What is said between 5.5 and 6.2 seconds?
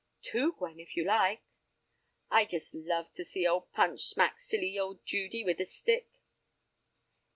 a stick!"